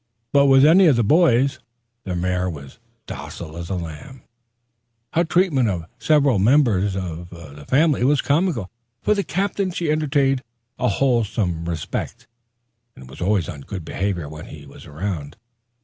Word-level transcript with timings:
But 0.33 0.47
with 0.47 0.65
any 0.65 0.87
of 0.87 0.95
the 0.95 1.03
boys 1.03 1.59
the 2.05 2.15
mare 2.15 2.49
was 2.49 2.65
as 2.73 2.79
docile 3.05 3.55
as 3.55 3.69
a 3.69 3.75
lamb. 3.75 4.23
Her 5.13 5.23
treatment 5.23 5.69
of 5.69 5.81
the 5.81 5.87
several 5.99 6.39
members 6.39 6.95
of 6.95 7.29
the 7.29 7.67
family 7.67 8.03
was 8.03 8.19
comical. 8.19 8.71
For 9.03 9.13
the 9.13 9.23
Captain 9.23 9.69
she 9.69 9.91
entertained 9.91 10.41
a 10.79 10.87
wholesome 10.89 11.69
respect, 11.69 12.25
and 12.95 13.07
was 13.07 13.21
always 13.21 13.47
on 13.47 13.59
her 13.61 13.65
good 13.67 13.85
behavior 13.85 14.27
when 14.27 14.47
he 14.47 14.65
was 14.65 14.87
around. 14.87 15.37